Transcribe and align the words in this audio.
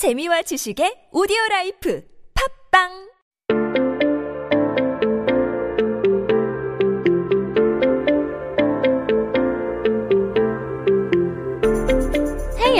재미와 0.00 0.40
지식의 0.48 1.12
오디오 1.12 1.36
라이프. 1.50 2.00
팝빵 2.32 3.09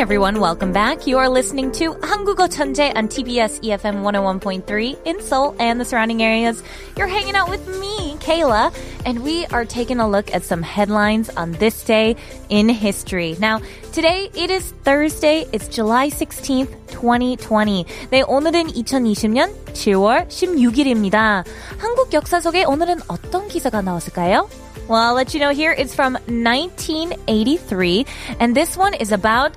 everyone, 0.06 0.40
welcome 0.40 0.72
back. 0.72 1.08
You 1.08 1.18
are 1.18 1.30
listening 1.30 1.72
to 1.74 1.94
한국어 2.02 2.48
천재 2.48 2.92
on 2.96 3.08
TBS 3.08 3.62
EFM 3.62 4.04
101.3 4.04 4.98
in 5.06 5.22
Seoul 5.22 5.56
and 5.58 5.80
the 5.80 5.86
surrounding 5.86 6.22
areas. 6.22 6.62
You're 6.98 7.08
hanging 7.08 7.36
out 7.36 7.50
with 7.50 7.66
me, 7.80 8.16
Kayla, 8.20 8.76
and 9.06 9.24
we 9.24 9.46
are 9.48 9.66
taking 9.66 10.00
a 10.00 10.08
look 10.08 10.34
at 10.36 10.44
some 10.44 10.62
headlines 10.62 11.30
on 11.30 11.54
this 11.54 11.84
day 11.84 12.18
in 12.50 12.70
history. 12.70 13.36
Now, 13.40 13.62
today 13.94 14.30
it 14.36 14.52
is 14.52 14.74
Thursday. 14.84 15.48
It's 15.52 15.68
July 15.68 16.10
16th, 16.10 16.76
2020. 16.88 17.86
네, 18.12 18.24
오늘은 18.28 18.68
2020년 18.68 19.56
7월 19.74 20.28
16일입니다. 20.28 21.46
한국 21.78 22.14
역사 22.14 22.40
속에 22.40 22.66
오늘은 22.66 23.00
어떤 23.08 23.48
기사가 23.48 23.82
나왔을까요? 23.82 24.48
Well, 24.90 25.00
I'll 25.02 25.14
let 25.16 25.34
you 25.34 25.40
know 25.40 25.50
here. 25.50 25.72
It's 25.74 25.96
from 25.96 26.14
1983, 26.14 28.06
and 28.40 28.56
this 28.56 28.78
one 28.78 28.94
is 28.94 29.12
about 29.12 29.54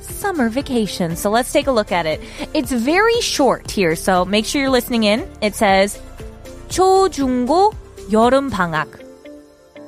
summer 0.00 0.48
vacation. 0.48 1.14
So 1.16 1.30
let's 1.30 1.52
take 1.52 1.66
a 1.66 1.72
look 1.72 1.92
at 1.92 2.06
it. 2.06 2.20
It's 2.54 2.72
very 2.72 3.20
short 3.20 3.70
here, 3.70 3.94
so 3.96 4.24
make 4.24 4.46
sure 4.46 4.60
you're 4.62 4.70
listening 4.70 5.04
in. 5.04 5.28
It 5.42 5.54
says 5.54 6.00
초중고 6.68 7.74
여름 8.10 8.50
방학. 8.50 8.88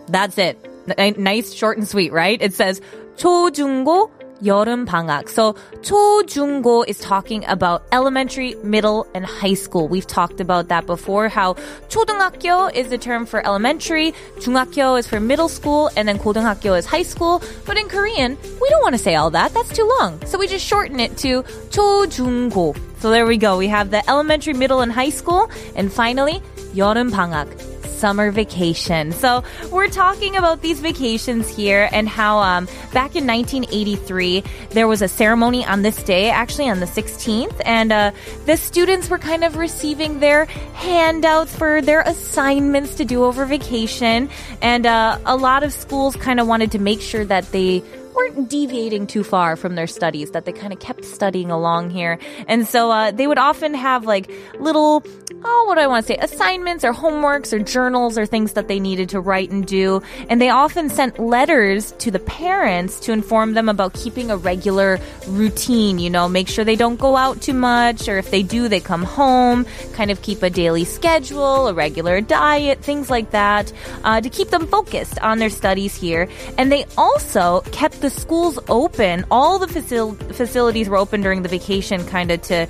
That's 0.08 0.36
it. 0.38 0.58
N- 0.98 1.14
Nice, 1.18 1.52
short, 1.54 1.78
and 1.78 1.88
sweet, 1.88 2.12
right? 2.12 2.40
It 2.42 2.52
says 2.54 2.80
초중고 3.16 4.10
여름 4.44 4.86
방학. 4.86 5.28
So 5.28 5.54
초중고 5.82 6.88
is 6.88 6.98
talking 6.98 7.44
about 7.46 7.82
elementary, 7.92 8.56
middle, 8.62 9.06
and 9.14 9.24
high 9.24 9.54
school. 9.54 9.88
We've 9.88 10.06
talked 10.06 10.40
about 10.40 10.68
that 10.68 10.86
before. 10.86 11.28
How 11.28 11.56
초등학교 11.88 12.74
is 12.74 12.88
the 12.88 12.98
term 12.98 13.26
for 13.26 13.44
elementary, 13.44 14.14
중학교 14.40 14.98
is 14.98 15.06
for 15.06 15.20
middle 15.20 15.48
school, 15.48 15.90
and 15.96 16.08
then 16.08 16.18
고등학교 16.18 16.76
is 16.76 16.86
high 16.86 17.02
school. 17.02 17.42
But 17.66 17.76
in 17.76 17.88
Korean, 17.88 18.38
we 18.60 18.68
don't 18.70 18.82
want 18.82 18.94
to 18.94 19.02
say 19.02 19.14
all 19.14 19.30
that. 19.30 19.52
That's 19.52 19.74
too 19.74 19.88
long. 20.00 20.24
So 20.26 20.38
we 20.38 20.46
just 20.46 20.66
shorten 20.66 21.00
it 21.00 21.16
to 21.18 21.42
초중고. 21.70 22.76
So 23.00 23.10
there 23.10 23.26
we 23.26 23.36
go. 23.36 23.56
We 23.56 23.68
have 23.68 23.90
the 23.90 24.08
elementary, 24.08 24.52
middle, 24.52 24.80
and 24.80 24.92
high 24.92 25.10
school, 25.10 25.50
and 25.74 25.92
finally 25.92 26.42
여름 26.74 27.10
방학 27.10 27.48
summer 27.95 28.31
vacation. 28.31 29.11
So 29.11 29.43
we're 29.71 29.89
talking 29.89 30.35
about 30.35 30.61
these 30.61 30.79
vacations 30.79 31.47
here 31.47 31.89
and 31.91 32.07
how 32.07 32.39
um, 32.39 32.65
back 32.93 33.15
in 33.15 33.25
1983 33.25 34.43
there 34.71 34.87
was 34.87 35.01
a 35.01 35.07
ceremony 35.07 35.65
on 35.65 35.81
this 35.81 36.01
day, 36.03 36.29
actually 36.29 36.69
on 36.69 36.79
the 36.79 36.85
16th, 36.85 37.59
and 37.65 37.91
uh, 37.91 38.11
the 38.45 38.57
students 38.57 39.09
were 39.09 39.19
kind 39.19 39.43
of 39.43 39.55
receiving 39.57 40.19
their 40.19 40.45
handouts 40.75 41.55
for 41.55 41.81
their 41.81 42.01
assignments 42.01 42.95
to 42.95 43.05
do 43.05 43.23
over 43.23 43.45
vacation, 43.45 44.29
and 44.61 44.85
uh, 44.85 45.17
a 45.25 45.35
lot 45.35 45.63
of 45.63 45.73
schools 45.73 46.15
kind 46.15 46.39
of 46.39 46.47
wanted 46.47 46.71
to 46.71 46.79
make 46.79 47.01
sure 47.01 47.25
that 47.25 47.51
they 47.51 47.83
weren't 48.15 48.49
deviating 48.49 49.07
too 49.07 49.23
far 49.23 49.55
from 49.55 49.75
their 49.75 49.87
studies, 49.87 50.31
that 50.31 50.45
they 50.45 50.53
kind 50.53 50.71
of 50.71 50.79
kept 50.79 51.03
studying 51.03 51.51
along 51.51 51.89
here. 51.89 52.17
And 52.47 52.67
so 52.67 52.89
uh, 52.89 53.11
they 53.11 53.27
would 53.27 53.37
often 53.37 53.73
have 53.73 54.05
like 54.05 54.31
little, 54.59 55.03
oh, 55.45 55.65
what 55.67 55.75
do 55.75 55.81
I 55.81 55.87
want 55.87 56.07
to 56.07 56.13
say, 56.13 56.17
assignments 56.17 56.83
or 56.83 56.93
homeworks 56.93 57.53
or 57.53 57.59
journals 57.59 58.17
or 58.17 58.25
things 58.25 58.53
that 58.53 58.67
they 58.67 58.79
needed 58.79 59.09
to 59.09 59.19
write 59.19 59.51
and 59.51 59.65
do. 59.65 60.01
And 60.29 60.41
they 60.41 60.49
often 60.49 60.89
sent 60.89 61.19
letters 61.19 61.91
to 61.99 62.11
the 62.11 62.19
parents 62.19 62.99
to 63.01 63.11
inform 63.11 63.53
them 63.53 63.69
about 63.69 63.93
keeping 63.93 64.31
a 64.31 64.37
regular 64.37 64.99
routine, 65.27 65.99
you 65.99 66.09
know, 66.09 66.27
make 66.27 66.47
sure 66.47 66.65
they 66.65 66.75
don't 66.75 66.99
go 66.99 67.15
out 67.15 67.41
too 67.41 67.53
much, 67.53 68.09
or 68.09 68.17
if 68.17 68.31
they 68.31 68.43
do, 68.43 68.67
they 68.67 68.79
come 68.79 69.03
home, 69.03 69.65
kind 69.93 70.11
of 70.11 70.21
keep 70.21 70.41
a 70.41 70.49
daily 70.49 70.83
schedule, 70.83 71.67
a 71.67 71.73
regular 71.73 72.21
diet, 72.21 72.79
things 72.79 73.09
like 73.09 73.31
that, 73.31 73.71
uh, 74.03 74.19
to 74.19 74.29
keep 74.29 74.49
them 74.49 74.67
focused 74.67 75.19
on 75.19 75.39
their 75.39 75.49
studies 75.49 75.95
here. 75.95 76.27
And 76.57 76.71
they 76.71 76.85
also 76.97 77.61
kept 77.71 78.01
the 78.01 78.09
schools 78.09 78.57
open. 78.67 79.25
All 79.29 79.59
the 79.59 79.67
facil- 79.67 80.17
facilities 80.33 80.89
were 80.89 80.97
open 80.97 81.21
during 81.21 81.43
the 81.43 81.49
vacation, 81.49 82.05
kind 82.05 82.31
of 82.31 82.41
to 82.43 82.67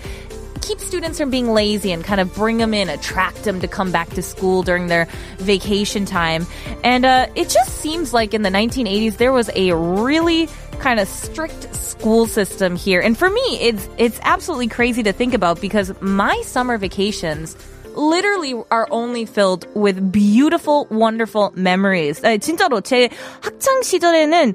keep 0.61 0.79
students 0.79 1.19
from 1.19 1.31
being 1.31 1.53
lazy 1.53 1.91
and 1.93 2.05
kind 2.05 2.21
of 2.21 2.33
bring 2.35 2.59
them 2.59 2.75
in, 2.75 2.89
attract 2.89 3.43
them 3.45 3.61
to 3.61 3.67
come 3.67 3.91
back 3.91 4.09
to 4.11 4.23
school 4.23 4.63
during 4.63 4.87
their 4.87 5.07
vacation 5.39 6.05
time. 6.05 6.47
And 6.85 7.05
uh, 7.05 7.27
it 7.35 7.49
just 7.49 7.79
seems 7.79 8.13
like 8.13 8.35
in 8.35 8.43
the 8.43 8.51
1980s 8.51 9.17
there 9.17 9.33
was 9.33 9.51
a 9.55 9.73
really 9.73 10.49
kind 10.79 11.01
of 11.01 11.09
strict 11.09 11.75
school 11.75 12.27
system 12.27 12.77
here. 12.77 13.01
And 13.01 13.17
for 13.17 13.29
me, 13.29 13.59
it's 13.61 13.89
it's 13.99 14.19
absolutely 14.23 14.69
crazy 14.69 15.03
to 15.03 15.13
think 15.13 15.35
about 15.35 15.61
because 15.61 15.93
my 16.01 16.41
summer 16.45 16.79
vacations 16.79 17.57
literally 17.97 18.55
are 18.71 18.87
only 18.91 19.27
filled 19.27 19.67
with 19.75 20.13
beautiful, 20.13 20.87
wonderful 20.91 21.53
memories. 21.55 22.21
아, 22.23 22.39
진짜로 22.39 22.81
제 22.81 23.11
학창 23.41 23.83
시절에는 23.83 24.55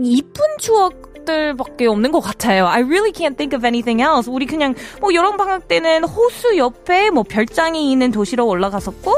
이쁜 0.00 0.44
추억 0.58 1.09
들밖에 1.25 1.87
없는 1.87 2.11
것 2.11 2.19
같아요. 2.19 2.67
I 2.67 2.81
really 2.81 3.11
can't 3.11 3.37
think 3.37 3.55
of 3.55 3.65
anything 3.65 4.01
else. 4.01 4.31
우리 4.31 4.45
그냥 4.45 4.75
뭐 4.99 5.13
여름 5.13 5.37
방학 5.37 5.67
때는 5.67 6.03
호수 6.03 6.57
옆에 6.57 7.09
뭐 7.09 7.23
별장이 7.23 7.91
있는 7.91 8.11
도시로 8.11 8.47
올라갔었고 8.47 9.13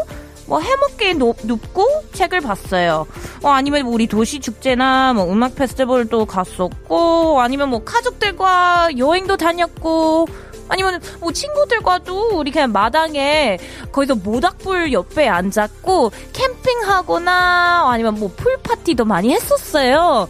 뭐 0.46 0.60
해먹게 0.60 1.14
눕, 1.14 1.36
고 1.74 1.88
책을 2.14 2.42
봤어요. 2.42 3.06
어, 3.44 3.50
아니면 3.50 3.88
우리 3.88 4.08
도시 4.08 4.40
축제나 4.40 5.14
뭐 5.14 5.32
음악 5.32 5.56
페스티벌도 5.56 6.26
갔었고 6.26 7.42
아니면 7.42 7.70
뭐 7.70 7.84
가족들과 7.84 8.90
여행도 8.98 9.38
다녔고 9.38 10.28
아니면 10.70 11.02
뭐 11.20 11.32
친구들과도 11.32 12.38
우리 12.38 12.52
그냥 12.52 12.72
마당에 12.72 13.58
거기서 13.92 14.16
모닥불 14.16 14.92
옆에 14.92 15.28
앉았고 15.28 16.12
캠핑하거나 16.34 17.90
아니면 17.90 18.16
뭐 18.20 18.32
풀파티도 18.36 19.06
많이 19.06 19.34
했었어요. 19.34 20.28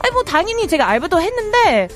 아니 0.00 0.12
뭐 0.12 0.22
당연히 0.22 0.68
제가 0.68 0.86
알바도 0.88 1.20
했는데 1.20 1.88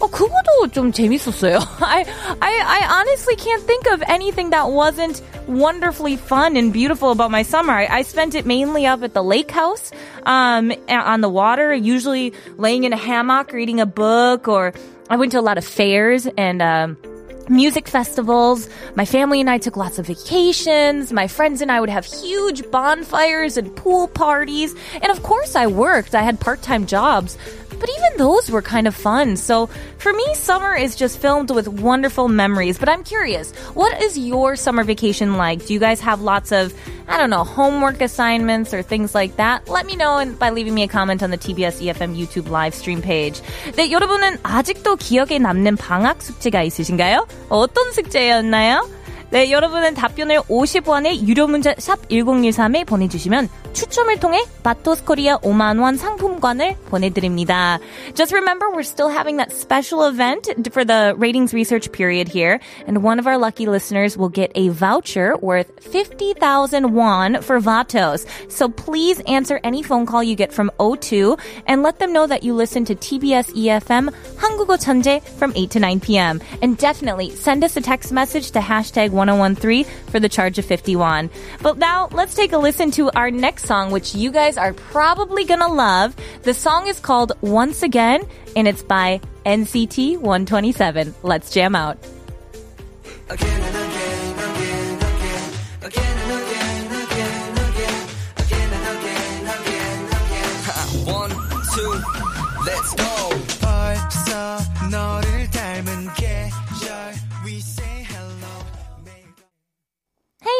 어 0.00 0.06
그거도 0.08 0.68
좀 0.72 0.92
재밌었어요. 0.92 1.58
I 1.80 2.04
I 2.40 2.60
I 2.60 2.98
honestly 2.98 3.36
can't 3.36 3.62
think 3.62 3.86
of 3.86 4.02
anything 4.08 4.50
that 4.50 4.70
wasn't 4.70 5.22
wonderfully 5.46 6.16
fun 6.16 6.56
and 6.56 6.72
beautiful 6.72 7.10
about 7.10 7.30
my 7.30 7.42
summer. 7.42 7.72
I, 7.72 7.86
I 7.86 8.02
spent 8.02 8.34
it 8.34 8.44
mainly 8.44 8.86
up 8.86 9.02
at 9.02 9.14
the 9.14 9.22
lake 9.22 9.50
house, 9.50 9.92
um, 10.26 10.72
on 10.88 11.20
the 11.20 11.28
water, 11.28 11.72
usually 11.72 12.32
laying 12.56 12.84
in 12.84 12.92
a 12.92 12.96
hammock, 12.96 13.52
reading 13.52 13.80
a 13.80 13.86
book, 13.86 14.48
or 14.48 14.72
I 15.08 15.16
went 15.16 15.32
to 15.32 15.40
a 15.40 15.46
lot 15.46 15.58
of 15.58 15.64
fairs 15.64 16.26
and. 16.36 16.60
Um, 16.60 16.96
music 17.49 17.87
festivals. 17.87 18.69
My 18.95 19.05
family 19.05 19.41
and 19.41 19.49
I 19.49 19.57
took 19.57 19.75
lots 19.75 19.99
of 19.99 20.07
vacations. 20.07 21.11
My 21.11 21.27
friends 21.27 21.61
and 21.61 21.71
I 21.71 21.79
would 21.79 21.89
have 21.89 22.05
huge 22.05 22.69
bonfires 22.71 23.57
and 23.57 23.75
pool 23.75 24.07
parties. 24.07 24.75
And 25.01 25.11
of 25.11 25.23
course, 25.23 25.55
I 25.55 25.67
worked. 25.67 26.15
I 26.15 26.21
had 26.21 26.39
part 26.39 26.61
time 26.61 26.85
jobs. 26.85 27.37
But 27.78 27.90
even 27.90 28.18
those 28.18 28.50
were 28.50 28.62
kind 28.62 28.86
of 28.86 28.94
fun. 28.94 29.36
So 29.36 29.66
for 29.98 30.12
me, 30.12 30.24
summer 30.34 30.74
is 30.74 30.96
just 30.96 31.18
filled 31.18 31.54
with 31.54 31.68
wonderful 31.68 32.28
memories. 32.28 32.78
But 32.78 32.88
I'm 32.88 33.04
curious, 33.04 33.52
what 33.74 34.00
is 34.00 34.16
your 34.16 34.56
summer 34.56 34.84
vacation 34.84 35.36
like? 35.36 35.66
Do 35.66 35.74
you 35.74 35.80
guys 35.80 36.00
have 36.00 36.22
lots 36.22 36.52
of, 36.52 36.72
I 37.08 37.18
don't 37.18 37.30
know, 37.30 37.44
homework 37.44 38.00
assignments 38.00 38.72
or 38.72 38.82
things 38.82 39.14
like 39.14 39.36
that? 39.36 39.68
Let 39.68 39.86
me 39.86 39.96
know 39.96 40.18
and 40.18 40.38
by 40.38 40.50
leaving 40.50 40.74
me 40.74 40.84
a 40.84 40.88
comment 40.88 41.22
on 41.22 41.30
the 41.30 41.38
TBS 41.38 41.82
EFM 41.82 42.16
YouTube 42.16 42.48
live 42.48 42.74
stream 42.74 43.02
page. 43.02 43.40
네, 43.76 43.90
여러분은 43.90 44.38
아직도 44.42 44.96
기억에 44.96 45.38
남는 45.38 45.76
방학 45.76 46.22
숙제가 46.22 46.62
있으신가요? 46.62 47.26
어떤 47.48 47.92
숙제였나요? 47.92 48.88
네, 49.30 49.50
여러분은 49.50 49.94
답변을 49.94 50.40
50원의 50.42 51.26
유료 51.26 51.46
문자 51.46 51.74
샵 51.78 52.08
1013에 52.08 52.86
보내주시면 52.86 53.48
추첨을 53.72 54.20
통해 54.20 54.42
바토스 54.62 55.04
코리아 55.04 55.36
5만원 55.38 55.96
상품권을 55.98 56.76
보내드립니다. 56.88 57.80
Just 58.14 58.32
remember, 58.32 58.70
we're 58.70 58.84
still 58.84 59.08
having 59.08 59.38
that 59.38 59.52
special 59.52 60.04
event 60.06 60.48
for 60.70 60.84
the 60.84 61.14
ratings 61.18 61.52
research 61.52 61.90
period 61.90 62.28
here, 62.28 62.60
and 62.86 63.02
one 63.02 63.18
of 63.18 63.26
our 63.26 63.36
lucky 63.36 63.66
listeners 63.66 64.16
will 64.16 64.28
get 64.28 64.52
a 64.54 64.68
voucher 64.68 65.36
worth 65.42 65.70
50,000 65.82 66.94
won 66.94 67.42
for 67.42 67.60
Vatos. 67.60 68.26
So 68.48 68.68
please 68.68 69.20
answer 69.26 69.58
any 69.64 69.82
phone 69.82 70.06
call 70.06 70.22
you 70.22 70.36
get 70.36 70.52
from 70.52 70.70
O2 70.78 71.38
and 71.66 71.82
let 71.82 71.98
them 71.98 72.12
know 72.12 72.26
that 72.26 72.44
you 72.44 72.54
listen 72.54 72.84
to 72.86 72.94
TBS 72.94 73.50
EFM 73.54 74.12
한국어 74.36 74.76
천재 74.76 75.20
from 75.38 75.52
8 75.56 75.70
to 75.70 75.80
9 75.80 76.00
p.m. 76.00 76.40
And 76.62 76.78
definitely 76.78 77.30
send 77.30 77.64
us 77.64 77.76
a 77.76 77.80
text 77.80 78.12
message 78.12 78.52
to 78.52 78.60
hashtag 78.60 79.10
1013 79.27 79.85
for 80.11 80.19
the 80.19 80.29
charge 80.29 80.57
of 80.59 80.65
51. 80.65 81.29
But 81.61 81.77
now 81.77 82.07
let's 82.11 82.33
take 82.33 82.51
a 82.53 82.57
listen 82.57 82.91
to 82.91 83.11
our 83.11 83.31
next 83.31 83.65
song, 83.65 83.91
which 83.91 84.15
you 84.15 84.31
guys 84.31 84.57
are 84.57 84.73
probably 84.73 85.45
gonna 85.45 85.71
love. 85.71 86.15
The 86.43 86.53
song 86.53 86.87
is 86.87 86.99
called 86.99 87.33
Once 87.41 87.83
Again, 87.83 88.23
and 88.55 88.67
it's 88.67 88.83
by 88.83 89.21
NCT 89.45 90.17
127. 90.17 91.13
Let's 91.23 91.51
jam 91.51 91.75
out. 91.75 91.97
again 95.81 96.18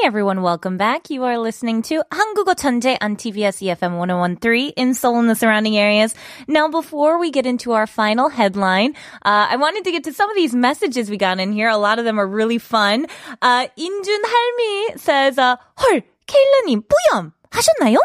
everyone, 0.05 0.43
welcome 0.43 0.77
back. 0.77 1.09
You 1.09 1.25
are 1.25 1.39
listening 1.39 1.81
to 1.89 2.03
한국어 2.12 2.55
천재 2.55 2.99
on 3.01 3.17
TBS 3.17 3.65
EFM 3.65 3.97
1013 3.97 4.73
in 4.77 4.93
Seoul 4.93 5.19
and 5.19 5.31
the 5.31 5.35
surrounding 5.35 5.79
areas. 5.79 6.15
Now, 6.47 6.69
before 6.69 7.19
we 7.19 7.31
get 7.31 7.47
into 7.47 7.73
our 7.73 7.87
final 7.87 8.29
headline, 8.29 8.95
uh, 9.25 9.49
I 9.51 9.56
wanted 9.56 9.85
to 9.85 9.93
get 9.93 10.05
to 10.05 10.12
some 10.12 10.29
of 10.29 10.37
these 10.37 10.55
messages 10.55 11.09
we 11.09 11.17
got 11.17 11.41
in 11.41 11.53
here. 11.53 11.69
A 11.71 11.79
lot 11.79 11.99
of 11.99 12.05
them 12.05 12.21
are 12.21 12.27
really 12.27 12.59
fun. 12.59 13.06
Uh, 13.41 13.67
인준 13.79 14.23
할미 14.25 14.99
says, 14.99 15.39
uh, 15.39 15.56
헐, 15.79 16.03
케일러님, 16.27 16.83
뿌염! 16.85 17.33
하셨나요? 17.51 17.97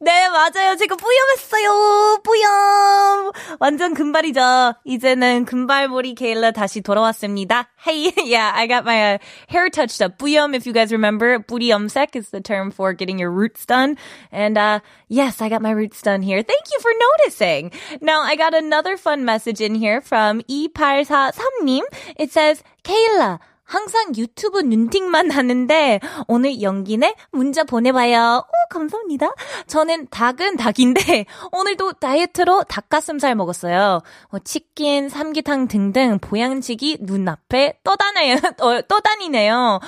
네, 0.00 0.28
맞아요. 0.28 0.76
제가 0.76 0.94
뿌염했어요. 0.94 2.20
뿌염. 2.22 3.32
완전 3.58 3.94
금발이죠. 3.94 4.74
이제는 4.84 5.44
금발머리 5.44 6.14
케일러 6.14 6.52
다시 6.52 6.82
돌아왔습니다. 6.82 7.66
Hey, 7.84 8.12
yeah, 8.16 8.52
I 8.54 8.68
got 8.68 8.84
my 8.84 9.14
uh, 9.14 9.18
hair 9.48 9.68
touched 9.70 10.00
up. 10.00 10.16
뿌염, 10.18 10.54
if 10.54 10.66
you 10.66 10.72
guys 10.72 10.92
remember, 10.92 11.40
뿌리 11.40 11.70
염색 11.70 12.14
is 12.14 12.30
the 12.30 12.40
term 12.40 12.70
for 12.70 12.92
getting 12.92 13.18
your 13.18 13.32
roots 13.32 13.66
done. 13.66 13.96
And, 14.30 14.56
uh, 14.56 14.78
yes, 15.08 15.42
I 15.42 15.48
got 15.48 15.62
my 15.62 15.72
roots 15.72 16.00
done 16.00 16.22
here. 16.22 16.42
Thank 16.44 16.70
you 16.70 16.78
for 16.78 16.92
noticing. 17.18 17.72
Now, 18.00 18.22
I 18.22 18.36
got 18.36 18.54
another 18.54 18.96
fun 18.96 19.24
message 19.24 19.60
in 19.60 19.74
here 19.74 20.00
from 20.00 20.42
2843님. 20.42 21.82
It 22.16 22.30
says, 22.30 22.62
케일라, 22.84 23.40
항상 23.68 24.14
유튜브 24.16 24.60
눈팅만 24.60 25.30
하는데 25.30 26.00
오늘 26.26 26.62
연기네 26.62 27.14
문자 27.30 27.64
보내봐요. 27.64 28.42
오 28.48 28.68
감사합니다. 28.70 29.34
저는 29.66 30.08
닭은 30.10 30.56
닭인데 30.56 31.26
오늘도 31.52 31.92
다이어트로 31.94 32.64
닭가슴살 32.64 33.34
먹었어요. 33.34 34.00
어, 34.30 34.38
치킨, 34.38 35.10
삼계탕 35.10 35.68
등등 35.68 36.18
보양식이 36.18 36.98
눈앞에 37.02 37.80
떠다녀요. 37.84 38.36
어, 38.62 38.80
떠다니네요. 38.88 39.80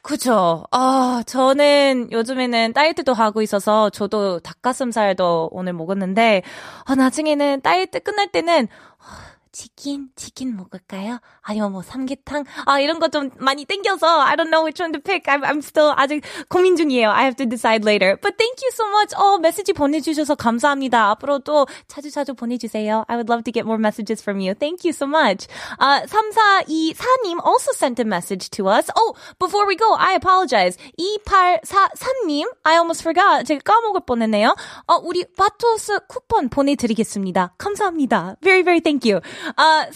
그죠. 0.00 0.64
아, 0.70 1.22
저는 1.26 2.08
요즘에는 2.12 2.72
다이어트도 2.72 3.12
하고 3.12 3.42
있어서 3.42 3.90
저도 3.90 4.38
닭가슴살도 4.38 5.48
오늘 5.50 5.72
먹었는데, 5.72 6.42
아, 6.84 6.94
나중에는 6.94 7.60
다이어트 7.60 7.98
끝날 8.00 8.28
때는, 8.28 8.68
치킨, 9.56 10.10
치킨 10.16 10.54
먹을까요? 10.54 11.18
아니면 11.40 11.72
뭐 11.72 11.80
삼계탕? 11.82 12.44
아, 12.66 12.78
이런 12.78 12.98
거 12.98 13.08
좀 13.08 13.30
많이 13.38 13.64
땡겨서 13.64 14.20
I 14.20 14.36
don't 14.36 14.50
know 14.50 14.60
which 14.62 14.82
one 14.82 14.92
to 14.92 15.00
pick. 15.00 15.24
I'm, 15.32 15.42
I'm 15.42 15.58
still 15.64 15.94
아직 15.96 16.22
고민 16.50 16.76
중이에요. 16.76 17.08
I 17.10 17.22
have 17.24 17.36
to 17.36 17.46
decide 17.48 17.82
later. 17.86 18.18
But 18.20 18.36
thank 18.36 18.60
you 18.60 18.68
so 18.74 18.84
much. 18.90 19.14
어, 19.16 19.38
메시지 19.38 19.72
보내주셔서 19.72 20.34
감사합니다. 20.34 21.08
앞으로도 21.12 21.66
자주 21.88 22.10
자주 22.10 22.34
보내주세요. 22.34 23.04
I 23.08 23.16
would 23.16 23.30
love 23.32 23.44
to 23.44 23.52
get 23.52 23.64
more 23.64 23.78
messages 23.80 24.20
from 24.20 24.40
you. 24.40 24.52
Thank 24.52 24.84
you 24.84 24.92
so 24.92 25.06
much. 25.08 25.48
Uh, 25.80 26.04
3424님 26.04 27.40
also 27.40 27.72
sent 27.72 27.98
a 27.98 28.04
message 28.04 28.50
to 28.50 28.68
us. 28.68 28.90
Oh, 28.96 29.14
before 29.38 29.64
we 29.66 29.76
go, 29.76 29.94
I 29.96 30.12
apologize. 30.12 30.76
2843님, 31.00 32.44
I 32.64 32.76
almost 32.76 33.00
forgot. 33.00 33.46
제가 33.46 33.60
까먹을 33.64 34.02
뻔했네요. 34.04 34.54
어, 34.88 34.94
우리 35.02 35.24
바토스 35.24 36.00
쿠폰 36.08 36.50
보내드리겠습니다. 36.50 37.54
감사합니다. 37.56 38.36
Very, 38.42 38.62
very 38.62 38.80
thank 38.80 39.08
you. 39.08 39.20
Uh, 39.56 39.86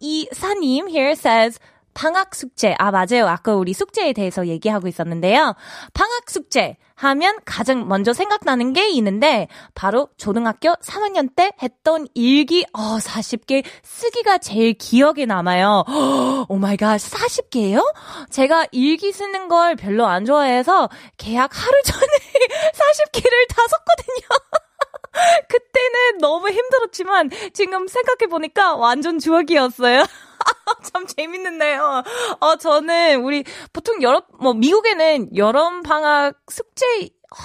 3324님 0.00 0.88
here 0.88 1.10
says, 1.12 1.58
방학 1.92 2.34
숙제. 2.34 2.74
아, 2.78 2.90
맞아요. 2.90 3.26
아까 3.26 3.54
우리 3.54 3.72
숙제에 3.72 4.12
대해서 4.12 4.46
얘기하고 4.46 4.86
있었는데요. 4.88 5.54
방학 5.92 6.30
숙제 6.30 6.76
하면 6.94 7.36
가장 7.44 7.88
먼저 7.88 8.12
생각나는 8.12 8.72
게 8.72 8.88
있는데, 8.90 9.48
바로 9.74 10.08
초등학교 10.16 10.74
3학년 10.76 11.34
때 11.34 11.50
했던 11.62 12.06
일기, 12.14 12.64
어, 12.72 12.98
40개 12.98 13.64
쓰기가 13.82 14.38
제일 14.38 14.74
기억에 14.74 15.26
남아요. 15.26 15.84
오 16.48 16.56
마이 16.56 16.76
갓, 16.76 16.98
40개예요? 16.98 17.82
제가 18.30 18.66
일기 18.70 19.12
쓰는 19.12 19.48
걸 19.48 19.76
별로 19.76 20.06
안 20.06 20.24
좋아해서 20.24 20.88
계약 21.16 21.50
하루 21.52 21.82
전에 21.84 22.06
40개를 22.72 23.48
다 23.48 23.62
썼거든요. 23.68 24.39
그때는 25.48 26.18
너무 26.20 26.48
힘들었지만 26.48 27.30
지금 27.52 27.86
생각해 27.86 28.28
보니까 28.28 28.74
완전 28.76 29.18
추억이었어요. 29.18 30.04
참 30.92 31.06
재밌는데요. 31.06 32.02
어, 32.40 32.56
저는 32.56 33.22
우리 33.22 33.44
보통 33.72 34.02
여름, 34.02 34.20
뭐, 34.40 34.54
미국에는 34.54 35.36
여름 35.36 35.82
방학 35.82 36.34
숙제, 36.48 36.86
어, 37.30 37.36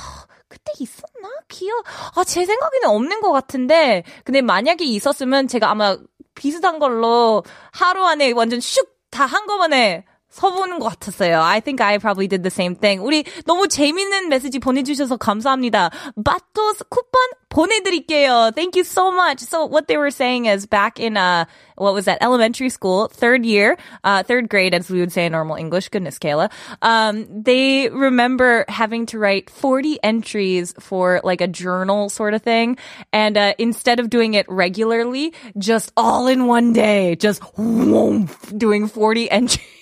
그때 0.48 0.72
있었나? 0.80 1.30
기억, 1.50 1.83
아, 2.16 2.24
제 2.24 2.45
생각에는 2.45 2.89
없는 2.89 3.22
것 3.22 3.31
같은데, 3.31 4.04
근데 4.24 4.42
만약에 4.42 4.86
있었으면 4.86 5.48
제가 5.48 5.69
아마 5.69 5.98
비슷한 6.36 6.80
걸로 6.80 7.44
하루 7.72 8.06
안에 8.06 8.31
완전 8.31 8.60
슉 8.60 8.95
다 9.16 9.25
한꺼번에 9.25 10.04
서보는 10.35 10.79
것 10.79 10.89
같았어요. 10.89 11.41
I 11.41 11.61
think 11.61 11.81
I 11.81 11.99
probably 11.99 12.29
did 12.29 12.43
the 12.43 12.51
same 12.51 12.77
thing. 12.77 13.03
우리 13.03 13.25
너무 13.47 13.67
재밌는 13.69 14.29
메시지 14.29 14.59
보내주셔서 14.59 15.17
감사합니다. 15.17 15.91
바토스 16.25 16.85
쿠폰 16.89 17.21
보내드릴게요. 17.49 18.53
Thank 18.55 18.77
you 18.77 18.85
so 18.85 19.11
much. 19.11 19.41
So 19.41 19.67
what 19.67 19.89
they 19.89 19.97
were 19.97 20.12
saying 20.12 20.47
is 20.47 20.67
back 20.67 21.01
in 21.01 21.17
uh 21.17 21.47
what 21.77 21.95
was 21.95 22.05
that 22.05 22.23
elementary 22.23 22.71
school 22.71 23.09
third 23.09 23.45
year 23.45 23.77
uh 24.05 24.23
third 24.23 24.49
grade 24.49 24.73
as 24.73 24.89
we 24.89 25.01
would 25.01 25.11
say 25.11 25.27
in 25.27 25.33
normal 25.33 25.57
English. 25.57 25.89
Goodness, 25.89 26.21
Kayla. 26.21 26.49
Um, 26.81 27.27
they 27.29 27.89
remember 27.91 28.65
having 28.69 29.07
to 29.07 29.19
write 29.19 29.51
40 29.51 29.99
entries 30.05 30.73
for 30.79 31.21
like 31.25 31.41
a 31.41 31.49
journal 31.49 32.09
sort 32.09 32.35
of 32.35 32.43
thing, 32.43 32.79
and 33.12 33.37
uh, 33.37 33.55
instead 33.59 33.99
of 33.99 34.09
doing 34.09 34.35
it 34.35 34.47
regularly, 34.49 35.35
just 35.59 35.91
all 35.97 36.29
in 36.29 36.47
one 36.47 36.73
day, 36.73 37.17
just 37.17 37.43
whoom, 37.57 38.29
doing 38.57 38.87
40 38.87 39.29
entries. 39.31 39.74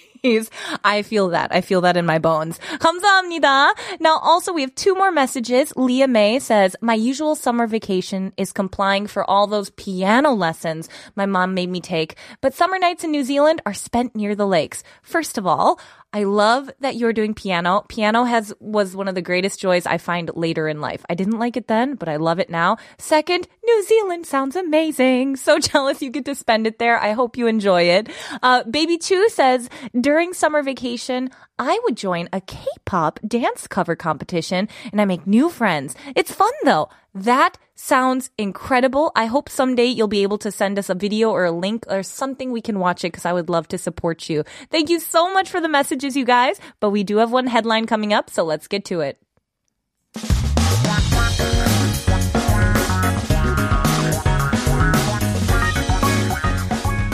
I 0.85 1.03
feel 1.03 1.29
that. 1.29 1.55
I 1.55 1.61
feel 1.61 1.81
that 1.83 1.97
in 1.97 2.05
my 2.05 2.19
bones. 2.19 2.59
감사합니다. 2.79 4.01
Now, 4.01 4.19
also, 4.19 4.53
we 4.53 4.63
have 4.63 4.75
two 4.75 4.95
more 4.95 5.13
messages. 5.13 5.73
Leah 5.77 6.09
May 6.09 6.39
says, 6.41 6.75
My 6.83 6.95
usual 6.95 7.35
summer 7.35 7.67
vacation 7.67 8.33
is 8.37 8.53
complying 8.53 9.07
for 9.07 9.29
all 9.29 9.47
those 9.47 9.71
piano 9.71 10.33
lessons 10.33 10.89
my 11.15 11.27
mom 11.27 11.55
made 11.55 11.71
me 11.71 11.81
take, 11.81 12.17
but 12.41 12.55
summer 12.55 12.79
nights 12.79 13.05
in 13.05 13.11
New 13.11 13.23
Zealand 13.23 13.63
are 13.65 13.75
spent 13.75 14.17
near 14.17 14.35
the 14.35 14.47
lakes. 14.47 14.83
First 15.03 15.39
of 15.39 15.47
all, 15.47 15.79
I 16.14 16.26
love 16.26 16.70
that 16.80 16.96
you're 16.96 17.12
doing 17.12 17.34
piano. 17.34 17.84
Piano 17.90 18.24
has 18.24 18.54
was 18.60 18.96
one 18.96 19.08
of 19.08 19.16
the 19.16 19.22
greatest 19.22 19.60
joys 19.60 19.88
I 19.88 19.98
find 19.98 20.30
later 20.36 20.68
in 20.68 20.80
life. 20.80 21.04
I 21.10 21.16
didn't 21.16 21.40
like 21.40 21.58
it 21.58 21.68
then, 21.68 21.96
but 21.96 22.08
I 22.08 22.18
love 22.18 22.40
it 22.40 22.52
now. 22.52 22.78
Second, 23.00 23.48
New 23.64 23.84
Zealand 23.84 24.28
sounds 24.28 24.56
amazing. 24.56 25.38
So 25.44 25.60
jealous 25.60 26.02
you 26.02 26.10
get 26.10 26.26
to 26.26 26.36
spend 26.36 26.68
it 26.68 26.80
there. 26.80 26.98
I 26.98 27.12
hope 27.12 27.36
you 27.38 27.48
enjoy 27.48 27.84
it. 27.84 28.10
Uh, 28.42 28.64
Baby 28.64 28.98
Chu 28.98 29.28
says 29.30 29.70
during 30.00 30.34
summer 30.34 30.64
vacation, 30.64 31.32
I 31.60 31.80
would 31.84 31.98
join 31.98 32.30
a 32.32 32.40
K-pop 32.40 33.20
dance 33.28 33.68
cover 33.68 33.96
competition 33.96 34.70
and 34.92 35.02
I 35.02 35.06
make 35.06 35.28
new 35.28 35.50
friends. 35.50 35.96
It's 36.16 36.32
fun 36.32 36.52
though. 36.64 36.90
That 37.15 37.59
sounds 37.75 38.31
incredible. 38.39 39.13
I 39.17 39.27
hope 39.27 39.49
someday 39.49 39.87
you'll 39.87 40.09
be 40.09 40.23
able 40.23 40.39
to 40.39 40.51
send 40.53 40.79
us 40.79 40.89
a 40.91 40.95
video 40.95 41.31
or 41.31 41.45
a 41.45 41.53
link 41.53 41.85
or 41.89 42.03
something 42.03 42.53
we 42.53 42.61
can 42.61 42.79
watch 42.79 43.05
it 43.05 43.13
because 43.13 43.25
I 43.25 43.33
would 43.33 43.49
love 43.49 43.69
to 43.69 43.79
support 43.79 44.29
you. 44.29 44.45
Thank 44.71 44.91
you 44.91 45.01
so 45.01 45.33
much 45.33 45.51
for 45.51 45.61
the 45.61 45.69
messages, 45.69 46.17
you 46.17 46.25
guys. 46.25 46.61
But 46.81 46.91
we 46.91 47.03
do 47.05 47.17
have 47.19 47.33
one 47.33 47.47
headline 47.47 47.87
coming 47.87 48.13
up, 48.13 48.31
so 48.31 48.45
let's 48.45 48.69
get 48.69 48.85
to 48.87 49.01
it. 49.01 49.19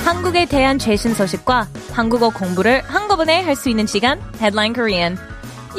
한국에 0.04 0.46
대한 0.46 0.78
최신 0.78 1.14
소식과 1.14 1.68
한국어 1.92 2.30
공부를 2.30 2.82
한꺼번에 2.82 3.42
할 3.42 3.56
수 3.56 3.68
있는 3.68 3.86
시간 3.86 4.20
Headline 4.40 4.74
Korean. 4.74 5.16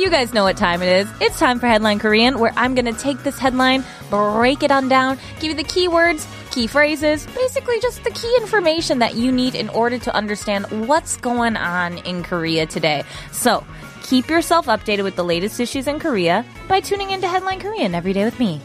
You 0.00 0.08
guys 0.08 0.32
know 0.32 0.44
what 0.44 0.56
time 0.56 0.80
it 0.80 0.88
is. 0.88 1.12
It's 1.20 1.38
time 1.38 1.60
for 1.60 1.66
Headline 1.66 1.98
Korean, 1.98 2.38
where 2.38 2.54
I'm 2.56 2.74
gonna 2.74 2.94
take 2.94 3.22
this 3.22 3.38
headline, 3.38 3.84
break 4.08 4.62
it 4.62 4.70
on 4.70 4.88
down, 4.88 5.18
give 5.40 5.50
you 5.50 5.54
the 5.54 5.62
keywords, 5.62 6.26
key 6.50 6.66
phrases, 6.66 7.26
basically 7.26 7.78
just 7.80 8.02
the 8.02 8.10
key 8.10 8.34
information 8.40 9.00
that 9.00 9.14
you 9.14 9.30
need 9.30 9.54
in 9.54 9.68
order 9.68 9.98
to 9.98 10.14
understand 10.14 10.88
what's 10.88 11.18
going 11.18 11.54
on 11.54 11.98
in 11.98 12.22
Korea 12.22 12.64
today. 12.64 13.04
So, 13.30 13.62
keep 14.02 14.30
yourself 14.30 14.68
updated 14.68 15.04
with 15.04 15.16
the 15.16 15.22
latest 15.22 15.60
issues 15.60 15.86
in 15.86 16.00
Korea 16.00 16.46
by 16.66 16.80
tuning 16.80 17.10
into 17.10 17.28
Headline 17.28 17.60
Korean 17.60 17.94
every 17.94 18.14
day 18.14 18.24
with 18.24 18.40
me. 18.40 18.58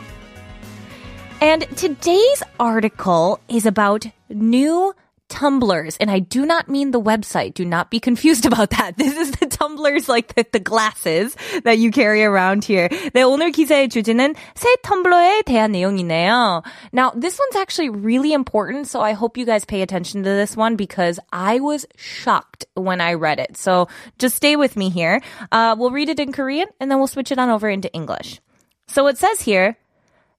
And 1.41 1.63
today's 1.75 2.43
article 2.61 3.41
is 3.49 3.65
about 3.65 4.05
new 4.29 4.95
tumblers. 5.34 5.96
And 5.98 6.10
I 6.10 6.18
do 6.18 6.44
not 6.44 6.68
mean 6.68 6.90
the 6.90 7.00
website. 7.00 7.54
Do 7.54 7.64
not 7.64 7.90
be 7.90 8.00
confused 8.00 8.44
about 8.44 8.70
that. 8.70 8.98
This 8.98 9.16
is 9.16 9.30
the 9.30 9.46
tumblers 9.46 10.08
like 10.08 10.34
the, 10.34 10.44
the 10.52 10.58
glasses 10.60 11.36
that 11.64 11.78
you 11.78 11.90
carry 11.90 12.22
around 12.24 12.64
here. 12.64 12.88
네, 13.14 13.22
오늘 13.22 13.52
기사의 13.52 13.88
주제는 13.88 14.34
새 14.54 14.68
텀블러에 14.82 15.42
대한 15.44 15.72
내용이네요. 15.72 16.62
Now, 16.92 17.12
this 17.14 17.38
one's 17.38 17.56
actually 17.56 17.88
really 17.88 18.32
important, 18.32 18.88
so 18.88 19.00
I 19.00 19.12
hope 19.12 19.38
you 19.38 19.46
guys 19.46 19.64
pay 19.64 19.80
attention 19.82 20.24
to 20.24 20.28
this 20.28 20.56
one 20.56 20.76
because 20.76 21.18
I 21.32 21.60
was 21.60 21.86
shocked 21.96 22.66
when 22.74 23.00
I 23.00 23.14
read 23.14 23.38
it. 23.38 23.56
So 23.56 23.88
just 24.18 24.34
stay 24.36 24.56
with 24.56 24.76
me 24.76 24.90
here. 24.90 25.22
Uh, 25.52 25.76
we'll 25.78 25.92
read 25.92 26.08
it 26.08 26.20
in 26.20 26.32
Korean 26.32 26.66
and 26.80 26.90
then 26.90 26.98
we'll 26.98 27.06
switch 27.06 27.30
it 27.30 27.38
on 27.38 27.48
over 27.48 27.70
into 27.70 27.90
English. 27.94 28.40
So 28.88 29.06
it 29.06 29.16
says 29.16 29.40
here, 29.40 29.76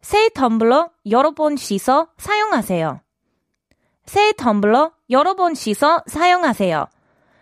새 0.03 0.29
텀블러 0.35 0.89
여러 1.05 1.31
번 1.31 1.55
씻어 1.55 2.07
사용하세요. 2.17 2.99
새 4.05 4.33
텀블러 4.33 4.91
여러 5.09 5.35
번 5.35 5.53
씻어 5.53 6.03
사용하세요. 6.07 6.87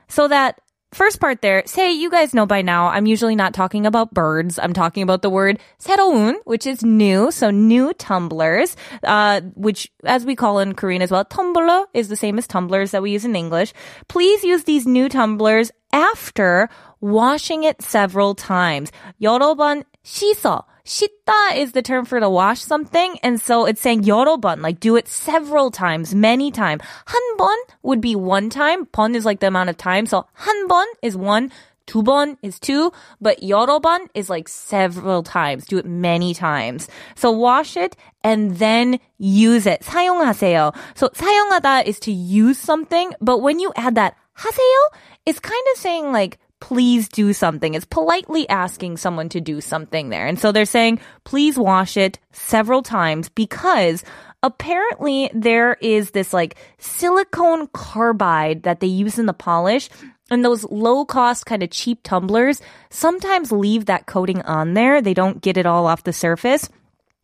So 0.08 0.28
that 0.28 0.60
first 0.92 1.20
part 1.20 1.42
there, 1.42 1.64
say 1.66 1.92
you 1.92 2.10
guys 2.10 2.34
know 2.34 2.46
by 2.46 2.62
now, 2.62 2.88
I'm 2.88 3.06
usually 3.06 3.36
not 3.36 3.54
talking 3.54 3.86
about 3.86 4.14
birds. 4.14 4.60
I'm 4.60 4.74
talking 4.74 5.04
about 5.04 5.22
the 5.22 5.30
word 5.30 5.60
새로운, 5.80 6.36
which 6.46 6.66
is 6.66 6.84
new. 6.84 7.32
So 7.32 7.52
new 7.52 7.94
tumblers, 7.94 8.76
uh, 9.04 9.42
which 9.56 9.92
as 10.04 10.26
we 10.26 10.36
call 10.36 10.60
in 10.60 10.74
Korean 10.74 11.02
as 11.02 11.12
well, 11.12 11.26
tumbler 11.26 11.86
is 11.94 12.10
the 12.10 12.16
same 12.16 12.38
as 12.38 12.48
tumblers 12.48 12.92
that 12.92 13.02
we 13.02 13.12
use 13.12 13.26
in 13.26 13.36
English. 13.36 13.74
Please 14.08 14.44
use 14.44 14.64
these 14.64 14.88
new 14.88 15.10
tumblers 15.10 15.72
after 15.94 16.70
washing 17.02 17.64
it 17.64 17.82
several 17.82 18.36
times. 18.36 18.92
여러 19.22 19.56
번 19.56 19.84
씻어. 20.04 20.64
씻다 20.86 21.56
is 21.56 21.74
the 21.74 21.82
term 21.82 22.06
for 22.06 22.20
to 22.20 22.30
wash 22.30 22.62
something. 22.62 23.18
And 23.22 23.40
so 23.40 23.66
it's 23.66 23.82
saying 23.82 24.04
여러 24.04 24.42
번, 24.42 24.62
like 24.62 24.80
do 24.80 24.96
it 24.96 25.08
several 25.08 25.70
times, 25.70 26.16
many 26.16 26.52
times. 26.52 26.82
한 27.06 27.22
번 27.38 27.56
would 27.84 28.02
be 28.02 28.16
one 28.16 28.50
time. 28.50 28.86
번 28.88 29.16
is 29.16 29.26
like 29.26 29.40
the 29.40 29.48
amount 29.48 29.70
of 29.70 29.78
time. 29.78 30.06
So 30.06 30.26
한 30.34 30.68
번 30.68 30.86
is 31.04 31.16
one. 31.16 31.52
두 31.86 32.04
번 32.04 32.38
is 32.44 32.60
two, 32.60 32.92
but 33.20 33.42
여러 33.42 33.82
번 33.82 34.08
is 34.14 34.30
like 34.30 34.48
several 34.48 35.24
times. 35.24 35.66
Do 35.66 35.78
it 35.78 35.86
many 35.86 36.34
times. 36.34 36.88
So 37.16 37.32
wash 37.32 37.76
it 37.76 37.96
and 38.24 38.58
then 38.58 39.00
use 39.18 39.66
it. 39.66 39.82
사용하세요. 39.82 40.74
So 40.96 41.10
사용하다 41.10 41.88
is 41.88 42.00
to 42.02 42.12
use 42.12 42.60
something, 42.60 43.14
but 43.20 43.40
when 43.40 43.60
you 43.60 43.72
add 43.76 43.96
that 43.96 44.16
하세요, 44.38 44.82
it's 45.26 45.40
kind 45.40 45.66
of 45.74 45.80
saying 45.80 46.12
like 46.12 46.38
please 46.65 47.11
do 47.11 47.35
something. 47.35 47.75
It's 47.75 47.85
politely 47.85 48.49
asking 48.49 48.97
someone 48.97 49.29
to 49.29 49.41
do 49.41 49.61
something 49.61 50.09
there. 50.09 50.27
And 50.27 50.39
so 50.39 50.51
they're 50.51 50.65
saying, 50.65 50.99
please 51.23 51.59
wash 51.59 51.99
it 51.99 52.19
several 52.33 52.83
times 52.83 53.29
because 53.29 54.03
apparently 54.43 55.31
there 55.35 55.75
is 55.83 56.13
this 56.13 56.33
like 56.33 56.57
silicon 56.79 57.67
carbide 57.75 58.63
that 58.63 58.81
they 58.81 58.87
use 58.87 59.19
in 59.19 59.27
the 59.27 59.35
polish. 59.35 59.91
And 60.31 60.43
those 60.43 60.65
low 60.65 61.05
cost 61.05 61.45
kind 61.45 61.63
of 61.63 61.69
cheap 61.69 62.01
tumblers 62.03 62.63
sometimes 62.89 63.53
leave 63.53 63.85
that 63.85 64.07
coating 64.07 64.41
on 64.41 64.73
there. 64.73 65.03
They 65.03 65.13
don't 65.13 65.43
get 65.43 65.59
it 65.59 65.67
all 65.67 65.87
off 65.87 66.05
the 66.05 66.15
surface. 66.15 66.71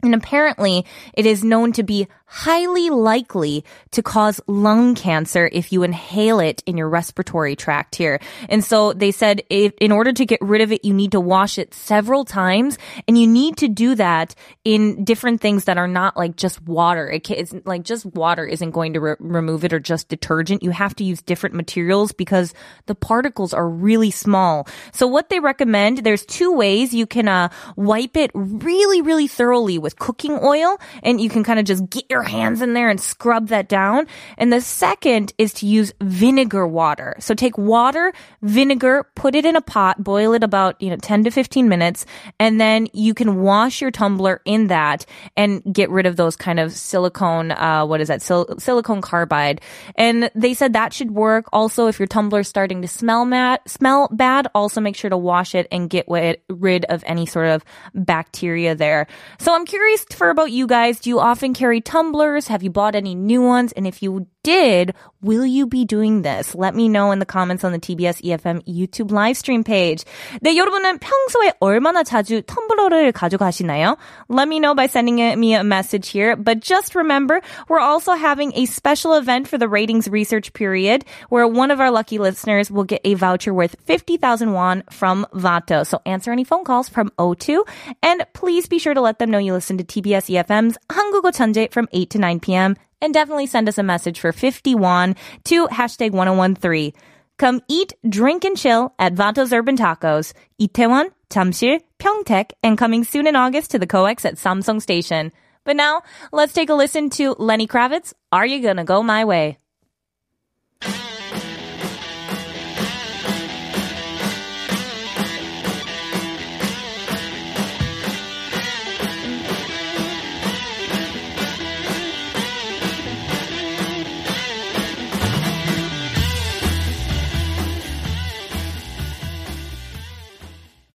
And 0.02 0.14
apparently, 0.14 0.84
it 1.14 1.24
is 1.24 1.42
known 1.42 1.72
to 1.72 1.82
be 1.82 2.08
highly 2.32 2.90
likely 2.90 3.64
to 3.90 4.04
cause 4.04 4.40
lung 4.46 4.94
cancer 4.94 5.50
if 5.52 5.72
you 5.72 5.82
inhale 5.82 6.38
it 6.38 6.62
in 6.64 6.76
your 6.76 6.88
respiratory 6.88 7.56
tract 7.56 7.96
here. 7.96 8.20
And 8.48 8.64
so 8.64 8.92
they 8.92 9.10
said 9.10 9.42
if, 9.50 9.72
in 9.80 9.90
order 9.90 10.12
to 10.12 10.24
get 10.24 10.40
rid 10.40 10.60
of 10.60 10.70
it, 10.70 10.84
you 10.84 10.94
need 10.94 11.10
to 11.10 11.20
wash 11.20 11.58
it 11.58 11.74
several 11.74 12.24
times 12.24 12.78
and 13.08 13.18
you 13.18 13.26
need 13.26 13.56
to 13.56 13.68
do 13.68 13.96
that 13.96 14.36
in 14.64 15.02
different 15.04 15.40
things 15.40 15.64
that 15.64 15.76
are 15.76 15.88
not 15.88 16.16
like 16.16 16.36
just 16.36 16.62
water. 16.62 17.10
It 17.10 17.24
can, 17.24 17.38
it's 17.38 17.52
like 17.64 17.82
just 17.82 18.06
water 18.06 18.46
isn't 18.46 18.70
going 18.70 18.92
to 18.92 19.00
re- 19.00 19.16
remove 19.18 19.64
it 19.64 19.72
or 19.72 19.80
just 19.80 20.08
detergent. 20.08 20.62
You 20.62 20.70
have 20.70 20.94
to 20.96 21.04
use 21.04 21.20
different 21.22 21.56
materials 21.56 22.12
because 22.12 22.54
the 22.86 22.94
particles 22.94 23.52
are 23.52 23.68
really 23.68 24.12
small. 24.12 24.68
So 24.92 25.08
what 25.08 25.30
they 25.30 25.40
recommend, 25.40 25.98
there's 25.98 26.24
two 26.24 26.52
ways 26.52 26.94
you 26.94 27.08
can 27.08 27.26
uh, 27.26 27.48
wipe 27.74 28.16
it 28.16 28.30
really, 28.34 29.02
really 29.02 29.26
thoroughly 29.26 29.78
with 29.78 29.98
cooking 29.98 30.38
oil 30.40 30.78
and 31.02 31.20
you 31.20 31.28
can 31.28 31.42
kind 31.42 31.58
of 31.58 31.64
just 31.64 31.90
get 31.90 32.04
your 32.08 32.19
hands 32.22 32.62
in 32.62 32.74
there 32.74 32.88
and 32.88 33.00
scrub 33.00 33.48
that 33.48 33.68
down. 33.68 34.06
And 34.38 34.52
the 34.52 34.60
second 34.60 35.32
is 35.38 35.52
to 35.54 35.66
use 35.66 35.92
vinegar 36.00 36.66
water. 36.66 37.16
So 37.20 37.34
take 37.34 37.56
water, 37.58 38.12
vinegar, 38.42 39.06
put 39.14 39.34
it 39.34 39.44
in 39.44 39.56
a 39.56 39.60
pot, 39.60 40.02
boil 40.02 40.32
it 40.32 40.44
about, 40.44 40.80
you 40.80 40.90
know, 40.90 40.96
10 40.96 41.24
to 41.24 41.30
15 41.30 41.68
minutes, 41.68 42.06
and 42.38 42.60
then 42.60 42.88
you 42.92 43.14
can 43.14 43.40
wash 43.40 43.80
your 43.80 43.90
tumbler 43.90 44.40
in 44.44 44.68
that 44.68 45.06
and 45.36 45.62
get 45.72 45.90
rid 45.90 46.06
of 46.06 46.16
those 46.16 46.36
kind 46.36 46.60
of 46.60 46.72
silicone, 46.72 47.52
uh, 47.52 47.84
what 47.84 48.00
is 48.00 48.08
that? 48.08 48.22
Sil- 48.22 48.58
silicon 48.58 49.00
carbide. 49.00 49.60
And 49.96 50.30
they 50.34 50.54
said 50.54 50.72
that 50.72 50.92
should 50.92 51.12
work. 51.12 51.46
Also, 51.52 51.86
if 51.86 51.98
your 51.98 52.06
tumbler 52.06 52.40
is 52.40 52.48
starting 52.48 52.82
to 52.82 52.88
smell 52.88 53.24
mad, 53.24 53.60
smell 53.66 54.08
bad, 54.12 54.48
also 54.54 54.80
make 54.80 54.96
sure 54.96 55.10
to 55.10 55.16
wash 55.16 55.54
it 55.54 55.66
and 55.72 55.88
get 55.90 56.06
rid 56.08 56.84
of 56.86 57.02
any 57.06 57.26
sort 57.26 57.48
of 57.48 57.64
bacteria 57.94 58.74
there. 58.74 59.06
So 59.38 59.54
I'm 59.54 59.66
curious 59.66 60.04
for 60.12 60.30
about 60.30 60.50
you 60.50 60.66
guys. 60.66 61.00
Do 61.00 61.10
you 61.10 61.20
often 61.20 61.54
carry 61.54 61.80
tumblers? 61.80 62.09
Have 62.48 62.62
you 62.62 62.70
bought 62.70 62.94
any 62.94 63.14
new 63.14 63.42
ones? 63.42 63.72
And 63.72 63.86
if 63.86 64.02
you 64.02 64.26
did, 64.43 64.93
will 65.21 65.45
you 65.45 65.65
be 65.65 65.85
doing 65.85 66.21
this? 66.21 66.53
Let 66.53 66.75
me 66.75 66.87
know 66.87 67.11
in 67.11 67.19
the 67.19 67.25
comments 67.25 67.63
on 67.63 67.71
the 67.71 67.79
TBS 67.79 68.21
EFM 68.21 68.61
YouTube 68.65 69.11
live 69.11 69.35
stream 69.37 69.63
page. 69.63 70.05
네, 70.41 70.55
여러분은 70.55 70.99
평소에 70.99 71.53
얼마나 71.59 72.03
자주 72.03 72.43
텀블러를 72.43 73.11
가져가시나요? 73.11 73.97
Let 74.29 74.47
me 74.47 74.59
know 74.59 74.75
by 74.75 74.85
sending 74.85 75.17
me 75.39 75.55
a 75.55 75.63
message 75.63 76.09
here. 76.09 76.35
But 76.35 76.59
just 76.59 76.93
remember, 76.93 77.41
we're 77.67 77.79
also 77.79 78.13
having 78.13 78.53
a 78.55 78.65
special 78.65 79.15
event 79.15 79.47
for 79.47 79.57
the 79.57 79.67
ratings 79.67 80.07
research 80.07 80.53
period 80.53 81.05
where 81.29 81.47
one 81.47 81.71
of 81.71 81.79
our 81.79 81.89
lucky 81.89 82.19
listeners 82.19 82.69
will 82.69 82.83
get 82.83 83.01
a 83.03 83.15
voucher 83.15 83.53
worth 83.53 83.75
50,000 83.85 84.53
won 84.53 84.83
from 84.91 85.25
Vato. 85.33 85.85
So 85.85 86.01
answer 86.05 86.31
any 86.31 86.43
phone 86.43 86.63
calls 86.63 86.87
from 86.87 87.09
O2 87.17 87.63
and 88.03 88.25
please 88.33 88.67
be 88.67 88.77
sure 88.77 88.93
to 88.93 89.01
let 89.01 89.17
them 89.17 89.31
know 89.31 89.39
you 89.39 89.53
listen 89.53 89.77
to 89.79 89.83
TBS 89.83 90.29
EFM's 90.29 90.77
한국어 90.89 91.31
천재 91.31 91.71
from 91.71 91.87
8 91.91 92.09
to 92.11 92.19
9 92.19 92.39
p.m. 92.39 92.75
And 93.02 93.14
definitely 93.14 93.46
send 93.46 93.68
us 93.68 93.78
a 93.78 93.82
message 93.82 94.20
for 94.20 94.32
51 94.32 95.16
to 95.44 95.66
hashtag 95.68 96.12
1013. 96.12 96.92
Come 97.38 97.62
eat, 97.68 97.94
drink, 98.06 98.44
and 98.44 98.56
chill 98.56 98.92
at 98.98 99.14
Vatos 99.14 99.52
Urban 99.52 99.76
Tacos, 99.76 100.34
Itaewon, 100.60 101.10
Jamsil, 101.30 101.80
Pyeongtaek, 101.98 102.50
and 102.62 102.76
coming 102.76 103.04
soon 103.04 103.26
in 103.26 103.36
August 103.36 103.70
to 103.70 103.78
the 103.78 103.86
COEX 103.86 104.26
at 104.26 104.34
Samsung 104.34 104.82
Station. 104.82 105.32
But 105.64 105.76
now, 105.76 106.02
let's 106.32 106.52
take 106.52 106.68
a 106.68 106.74
listen 106.74 107.08
to 107.10 107.34
Lenny 107.38 107.66
Kravitz, 107.66 108.12
Are 108.30 108.44
You 108.44 108.60
Gonna 108.62 108.84
Go 108.84 109.02
My 109.02 109.24
Way? 109.24 109.56